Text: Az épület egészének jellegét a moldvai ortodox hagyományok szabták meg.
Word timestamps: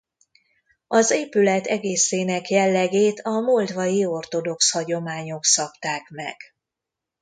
Az 0.87 1.11
épület 1.11 1.65
egészének 1.65 2.49
jellegét 2.49 3.19
a 3.19 3.29
moldvai 3.39 4.05
ortodox 4.05 4.71
hagyományok 4.71 5.45
szabták 5.45 6.09
meg. 6.09 6.35